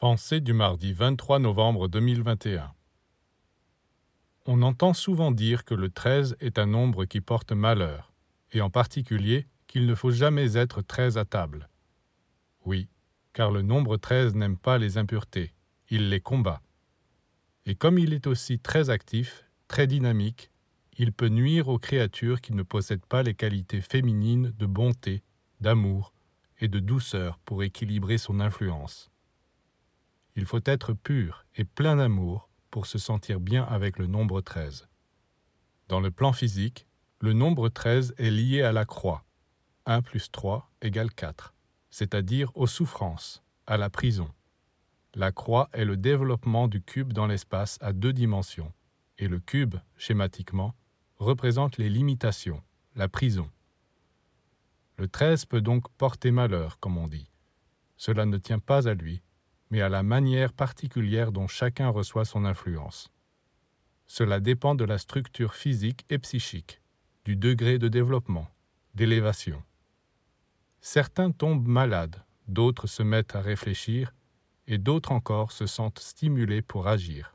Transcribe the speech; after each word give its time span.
Pensée 0.00 0.40
du 0.40 0.52
mardi 0.52 0.92
23 0.92 1.40
novembre 1.40 1.88
2021 1.88 2.72
On 4.46 4.62
entend 4.62 4.94
souvent 4.94 5.32
dire 5.32 5.64
que 5.64 5.74
le 5.74 5.90
13 5.90 6.36
est 6.38 6.60
un 6.60 6.66
nombre 6.66 7.04
qui 7.04 7.20
porte 7.20 7.50
malheur, 7.50 8.12
et 8.52 8.60
en 8.60 8.70
particulier 8.70 9.48
qu'il 9.66 9.86
ne 9.86 9.96
faut 9.96 10.12
jamais 10.12 10.56
être 10.56 10.82
13 10.82 11.18
à 11.18 11.24
table. 11.24 11.68
Oui, 12.64 12.86
car 13.32 13.50
le 13.50 13.62
nombre 13.62 13.96
13 13.96 14.36
n'aime 14.36 14.56
pas 14.56 14.78
les 14.78 14.98
impuretés, 14.98 15.52
il 15.90 16.10
les 16.10 16.20
combat. 16.20 16.62
Et 17.66 17.74
comme 17.74 17.98
il 17.98 18.12
est 18.12 18.28
aussi 18.28 18.60
très 18.60 18.90
actif, 18.90 19.46
très 19.66 19.88
dynamique, 19.88 20.52
il 20.96 21.12
peut 21.12 21.26
nuire 21.26 21.66
aux 21.66 21.80
créatures 21.80 22.40
qui 22.40 22.54
ne 22.54 22.62
possèdent 22.62 23.06
pas 23.06 23.24
les 23.24 23.34
qualités 23.34 23.80
féminines 23.80 24.54
de 24.60 24.66
bonté, 24.66 25.24
d'amour 25.60 26.12
et 26.60 26.68
de 26.68 26.78
douceur 26.78 27.40
pour 27.44 27.64
équilibrer 27.64 28.16
son 28.16 28.38
influence. 28.38 29.10
Il 30.38 30.46
faut 30.46 30.60
être 30.66 30.92
pur 30.92 31.44
et 31.56 31.64
plein 31.64 31.96
d'amour 31.96 32.48
pour 32.70 32.86
se 32.86 32.96
sentir 32.96 33.40
bien 33.40 33.64
avec 33.64 33.98
le 33.98 34.06
nombre 34.06 34.40
13. 34.40 34.86
Dans 35.88 35.98
le 35.98 36.12
plan 36.12 36.32
physique, 36.32 36.86
le 37.20 37.32
nombre 37.32 37.68
13 37.68 38.14
est 38.18 38.30
lié 38.30 38.62
à 38.62 38.70
la 38.70 38.84
croix. 38.84 39.24
1 39.86 40.00
plus 40.00 40.30
3 40.30 40.70
égale 40.80 41.12
4, 41.12 41.54
c'est-à-dire 41.90 42.52
aux 42.54 42.68
souffrances, 42.68 43.42
à 43.66 43.76
la 43.76 43.90
prison. 43.90 44.30
La 45.12 45.32
croix 45.32 45.70
est 45.72 45.84
le 45.84 45.96
développement 45.96 46.68
du 46.68 46.82
cube 46.82 47.12
dans 47.12 47.26
l'espace 47.26 47.76
à 47.80 47.92
deux 47.92 48.12
dimensions, 48.12 48.72
et 49.18 49.26
le 49.26 49.40
cube, 49.40 49.74
schématiquement, 49.96 50.76
représente 51.16 51.78
les 51.78 51.88
limitations, 51.88 52.62
la 52.94 53.08
prison. 53.08 53.50
Le 54.98 55.08
13 55.08 55.46
peut 55.46 55.62
donc 55.62 55.88
porter 55.96 56.30
malheur, 56.30 56.78
comme 56.78 56.96
on 56.96 57.08
dit. 57.08 57.28
Cela 57.96 58.24
ne 58.24 58.38
tient 58.38 58.60
pas 58.60 58.86
à 58.86 58.94
lui, 58.94 59.20
mais 59.70 59.80
à 59.80 59.88
la 59.88 60.02
manière 60.02 60.52
particulière 60.52 61.32
dont 61.32 61.46
chacun 61.46 61.88
reçoit 61.88 62.24
son 62.24 62.44
influence. 62.44 63.10
Cela 64.06 64.40
dépend 64.40 64.74
de 64.74 64.84
la 64.84 64.98
structure 64.98 65.54
physique 65.54 66.04
et 66.08 66.18
psychique, 66.18 66.80
du 67.24 67.36
degré 67.36 67.78
de 67.78 67.88
développement, 67.88 68.48
d'élévation. 68.94 69.62
Certains 70.80 71.30
tombent 71.30 71.68
malades, 71.68 72.24
d'autres 72.46 72.86
se 72.86 73.02
mettent 73.02 73.36
à 73.36 73.40
réfléchir, 73.40 74.14
et 74.66 74.78
d'autres 74.78 75.12
encore 75.12 75.52
se 75.52 75.66
sentent 75.66 75.98
stimulés 75.98 76.62
pour 76.62 76.88
agir. 76.88 77.34